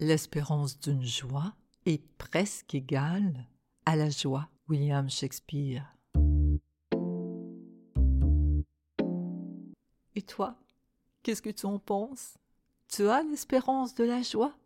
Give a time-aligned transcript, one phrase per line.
[0.00, 3.48] L'espérance d'une joie est presque égale
[3.84, 4.48] à la joie.
[4.68, 5.92] William Shakespeare.
[10.14, 10.56] Et toi,
[11.24, 12.38] qu'est-ce que tu en penses?
[12.86, 14.56] Tu as l'espérance de la joie?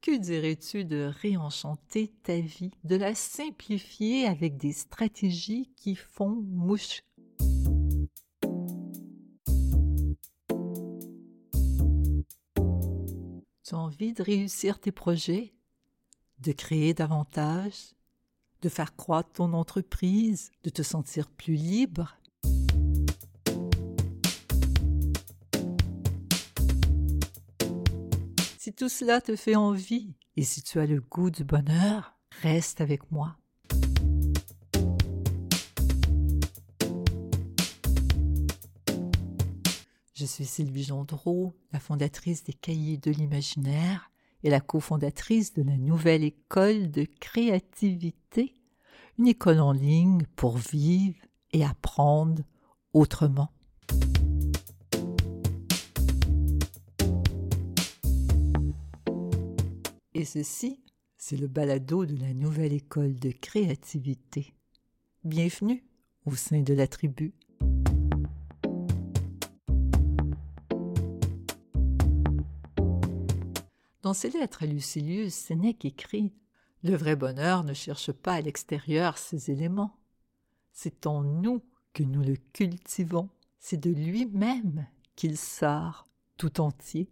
[0.00, 7.02] Que dirais-tu de réenchanter ta vie, de la simplifier avec des stratégies qui font mouche?
[13.74, 15.54] Envie de réussir tes projets,
[16.38, 17.94] de créer davantage,
[18.60, 22.16] de faire croître ton entreprise, de te sentir plus libre?
[28.58, 32.80] Si tout cela te fait envie et si tu as le goût du bonheur, reste
[32.80, 33.36] avec moi.
[40.22, 44.12] Je suis Sylvie Gendreau, la fondatrice des Cahiers de l'Imaginaire
[44.44, 48.54] et la cofondatrice de la nouvelle école de créativité,
[49.18, 51.18] une école en ligne pour vivre
[51.52, 52.40] et apprendre
[52.92, 53.50] autrement.
[60.14, 60.84] Et ceci,
[61.18, 64.54] c'est le balado de la nouvelle école de créativité.
[65.24, 65.84] Bienvenue
[66.26, 67.34] au sein de la tribu.
[74.02, 76.32] Dans ses lettres à Lucilius, Sénèque écrit
[76.82, 79.96] Le vrai bonheur ne cherche pas à l'extérieur ses éléments.
[80.72, 83.28] C'est en nous que nous le cultivons.
[83.60, 87.08] C'est de lui-même qu'il sort tout entier.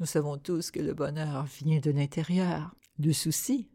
[0.00, 2.74] Nous savons tous que le bonheur vient de l'intérieur.
[2.98, 3.68] Le souci,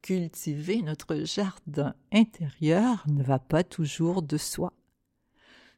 [0.00, 4.72] cultiver notre jardin intérieur ne va pas toujours de soi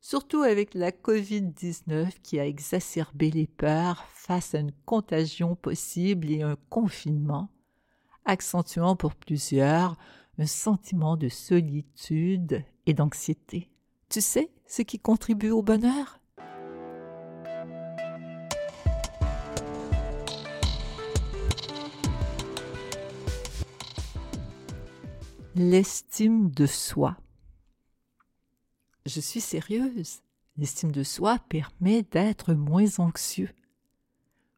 [0.05, 6.43] surtout avec la COVID-19 qui a exacerbé les peurs face à une contagion possible et
[6.43, 7.49] un confinement,
[8.27, 9.97] accentuant pour plusieurs
[10.37, 13.71] un sentiment de solitude et d'anxiété.
[14.11, 16.21] Tu sais ce qui contribue au bonheur?
[25.55, 27.17] L'estime de soi.
[29.07, 30.21] Je suis sérieuse.
[30.57, 33.51] L'estime de soi permet d'être moins anxieux.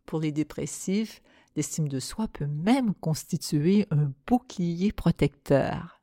[0.04, 1.20] Pour les dépressifs,
[1.56, 6.00] l'estime de soi peut même constituer un bouclier protecteur.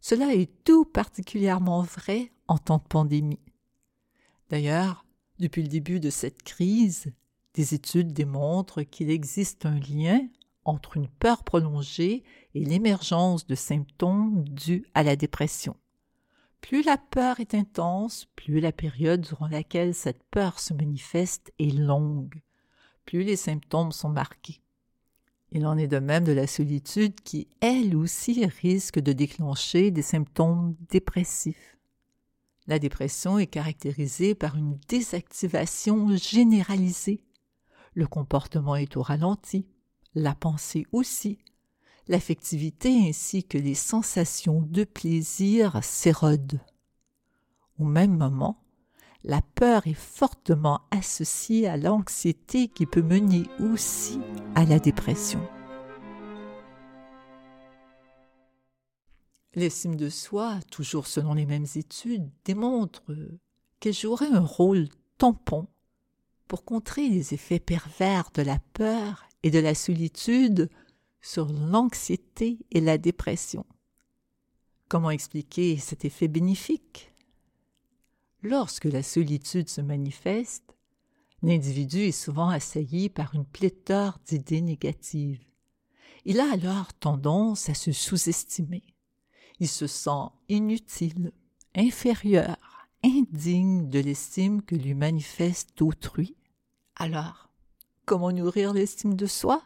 [0.00, 3.38] Cela est tout particulièrement vrai en temps de pandémie.
[4.50, 5.06] D'ailleurs,
[5.38, 7.12] depuis le début de cette crise,
[7.54, 10.20] des études démontrent qu'il existe un lien
[10.64, 12.24] entre une peur prolongée
[12.54, 15.76] et l'émergence de symptômes dus à la dépression.
[16.62, 21.76] Plus la peur est intense, plus la période durant laquelle cette peur se manifeste est
[21.76, 22.40] longue,
[23.04, 24.62] plus les symptômes sont marqués.
[25.50, 30.00] Il en est de même de la solitude qui, elle aussi, risque de déclencher des
[30.00, 31.76] symptômes dépressifs.
[32.66, 37.24] La dépression est caractérisée par une désactivation généralisée.
[37.92, 39.66] Le comportement est au ralenti,
[40.14, 41.38] la pensée aussi,
[42.12, 46.60] l'affectivité ainsi que les sensations de plaisir s'érodent.
[47.78, 48.62] Au même moment,
[49.24, 54.20] la peur est fortement associée à l'anxiété qui peut mener aussi
[54.54, 55.40] à la dépression.
[59.54, 63.04] L'estime de soi, toujours selon les mêmes études, démontre
[63.80, 65.66] qu'elle jouerait un rôle tampon
[66.46, 70.68] pour contrer les effets pervers de la peur et de la solitude
[71.22, 73.64] sur l'anxiété et la dépression.
[74.88, 77.14] Comment expliquer cet effet bénéfique?
[78.42, 80.76] Lorsque la solitude se manifeste,
[81.42, 85.40] l'individu est souvent assailli par une pléthore d'idées négatives.
[86.24, 88.82] Il a alors tendance à se sous-estimer.
[89.60, 91.32] Il se sent inutile,
[91.74, 92.56] inférieur,
[93.04, 96.36] indigne de l'estime que lui manifeste autrui.
[96.96, 97.48] Alors,
[98.06, 99.62] comment nourrir l'estime de soi?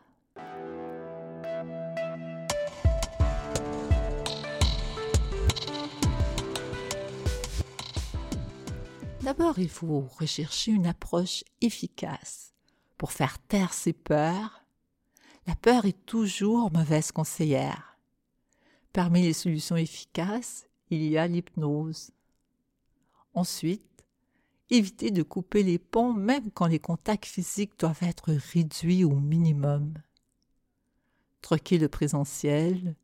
[9.27, 12.55] D'abord, il faut rechercher une approche efficace
[12.97, 14.65] pour faire taire ses peurs.
[15.49, 17.99] La peur est toujours mauvaise conseillère.
[18.93, 22.13] Parmi les solutions efficaces, il y a l'hypnose.
[23.35, 24.05] Ensuite,
[24.71, 29.95] éviter de couper les ponts même quand les contacts physiques doivent être réduits au minimum.
[31.43, 32.95] Troquer le présentiel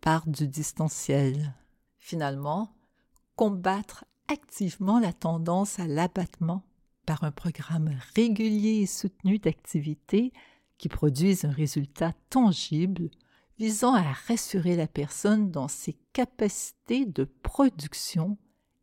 [0.00, 1.54] par du distanciel.
[2.00, 2.74] Finalement,
[3.36, 6.62] combattre activement la tendance à l'abattement
[7.06, 10.32] par un programme régulier et soutenu d'activités
[10.76, 13.10] qui produisent un résultat tangible
[13.58, 18.36] visant à rassurer la personne dans ses capacités de production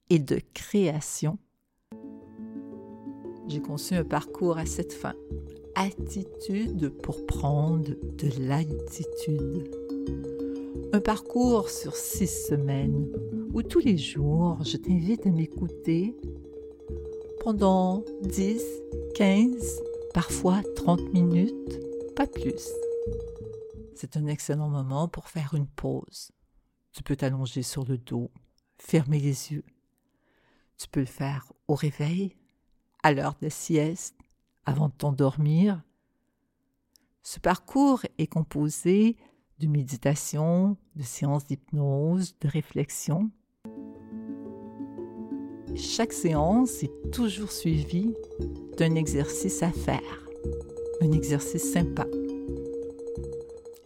[0.09, 1.37] et de création.
[3.47, 5.13] J'ai conçu un parcours à cette fin.
[5.75, 9.71] Attitude pour prendre de l'altitude.
[10.93, 13.07] Un parcours sur six semaines
[13.55, 16.13] où tous les jours je t'invite à m'écouter
[17.41, 18.61] pendant 10,
[19.15, 19.81] 15,
[20.13, 21.79] parfois 30 minutes,
[22.17, 22.69] pas plus.
[23.95, 26.33] C'est un excellent moment pour faire une pause.
[26.91, 28.29] Tu peux t'allonger sur le dos,
[28.77, 29.63] fermer les yeux.
[30.77, 32.35] Tu peux le faire au réveil,
[33.03, 34.17] à l'heure de sieste,
[34.65, 35.81] avant de t'endormir.
[37.23, 39.15] Ce parcours est composé
[39.59, 43.31] de méditation, de séances d'hypnose, de réflexion.
[45.77, 48.13] Chaque séance est toujours suivie
[48.77, 50.25] d'un exercice à faire,
[51.01, 52.07] un exercice sympa.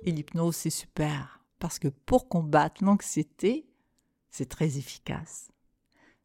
[0.04, 3.66] Et l'hypnose, c'est super, parce que pour combattre l'anxiété,
[4.30, 5.50] c'est très efficace.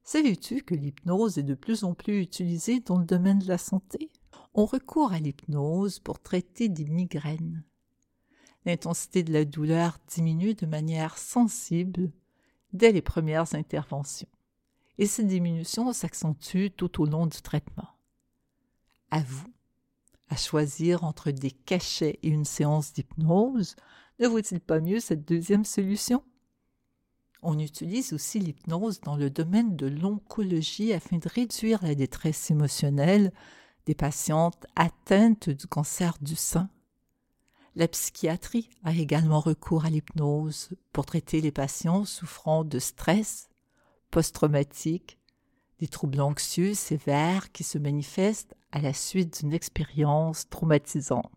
[0.03, 4.11] Savais-tu que l'hypnose est de plus en plus utilisée dans le domaine de la santé?
[4.53, 7.65] On recourt à l'hypnose pour traiter des migraines.
[8.67, 12.13] L'intensité de la douleur diminue de manière sensible
[12.75, 14.29] dès les premières interventions
[14.99, 17.89] et cette diminution s'accentue tout au long du traitement.
[19.11, 19.53] À vous,
[20.29, 23.77] à choisir entre des cachets et une séance d'hypnose,
[24.21, 26.23] ne vaut-il pas mieux cette deuxième solution?
[27.43, 33.33] On utilise aussi l'hypnose dans le domaine de l'oncologie afin de réduire la détresse émotionnelle
[33.85, 36.71] des patientes atteintes du cancer du sein.
[37.77, 43.51] La psychiatrie a également recours à l'hypnose pour traiter les patients souffrant de stress,
[44.15, 45.19] post-traumatique,
[45.81, 51.33] des troubles anxieux sévères qui se manifestent à la suite d'une expérience traumatisante.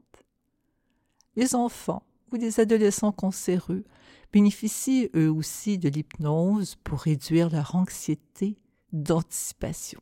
[1.35, 3.83] Les enfants ou des adolescents cancéreux
[4.31, 8.59] bénéficient eux aussi de l'hypnose pour réduire leur anxiété
[8.93, 9.99] d'anticipation.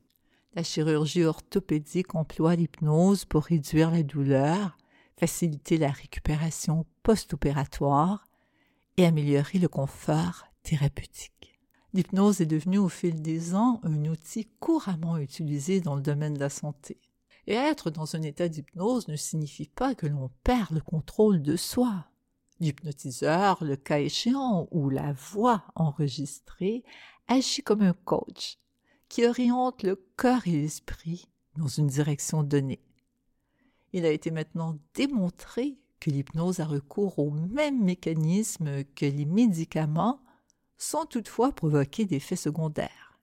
[0.53, 4.75] La chirurgie orthopédique emploie l'hypnose pour réduire la douleur,
[5.15, 8.27] faciliter la récupération post-opératoire
[8.97, 11.54] et améliorer le confort thérapeutique.
[11.95, 16.41] L'hypnose est devenue au fil des ans un outil couramment utilisé dans le domaine de
[16.41, 16.99] la santé.
[17.47, 21.55] Et être dans un état d'hypnose ne signifie pas que l'on perd le contrôle de
[21.55, 22.03] soi.
[22.59, 26.83] L'hypnotiseur, le cas échéant, ou la voix enregistrée
[27.29, 28.57] agit comme un coach
[29.07, 32.83] qui oriente le corps et l'esprit dans une direction donnée.
[33.93, 40.19] Il a été maintenant démontré que l'hypnose a recours au même mécanisme que les médicaments
[40.77, 43.19] sans toutefois provoquer d'effets secondaires.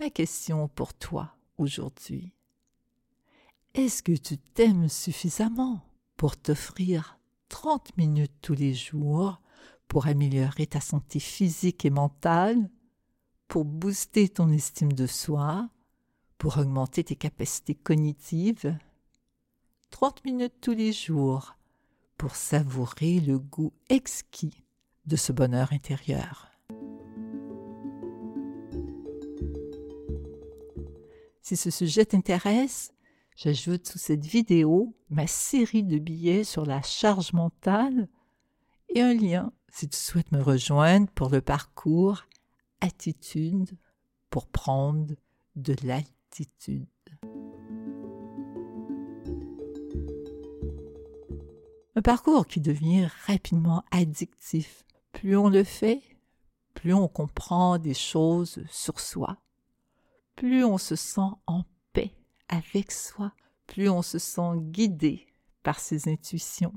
[0.00, 2.32] Ma question pour toi aujourd'hui,
[3.74, 5.80] est-ce que tu t'aimes suffisamment
[6.16, 7.18] pour t'offrir
[7.48, 9.40] 30 minutes tous les jours
[9.88, 12.70] pour améliorer ta santé physique et mentale,
[13.48, 15.68] pour booster ton estime de soi,
[16.38, 18.76] pour augmenter tes capacités cognitives?
[19.90, 21.54] 30 minutes tous les jours
[22.16, 24.61] pour savourer le goût exquis
[25.06, 26.50] de ce bonheur intérieur.
[31.42, 32.94] Si ce sujet t'intéresse,
[33.36, 38.08] j'ajoute sous cette vidéo ma série de billets sur la charge mentale
[38.88, 42.24] et un lien si tu souhaites me rejoindre pour le parcours
[42.80, 43.78] Attitude
[44.28, 45.14] pour prendre
[45.54, 46.86] de l'altitude.
[51.94, 56.02] Un parcours qui devient rapidement addictif plus on le fait,
[56.74, 59.38] plus on comprend des choses sur soi,
[60.36, 62.12] plus on se sent en paix
[62.48, 63.32] avec soi,
[63.66, 65.26] plus on se sent guidé
[65.62, 66.74] par ses intuitions,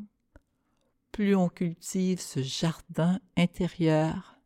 [1.12, 4.40] plus on cultive ce jardin intérieur,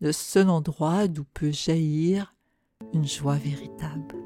[0.00, 2.34] le seul endroit d'où peut jaillir
[2.92, 4.16] une joie véritable.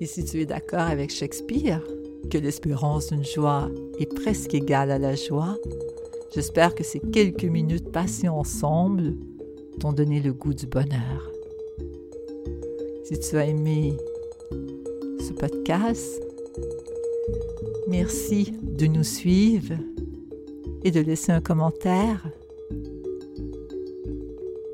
[0.00, 1.82] Et si tu es d'accord avec Shakespeare,
[2.30, 5.56] que l'espérance d'une joie est presque égale à la joie,
[6.34, 9.14] J'espère que ces quelques minutes passées ensemble
[9.78, 11.30] t'ont donné le goût du bonheur.
[13.04, 13.96] Si tu as aimé
[15.20, 16.20] ce podcast,
[17.86, 19.74] merci de nous suivre
[20.82, 22.26] et de laisser un commentaire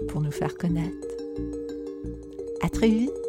[0.08, 1.08] pour nous faire connaître.
[2.62, 3.19] À très vite!